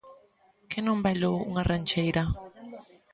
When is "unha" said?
1.49-1.67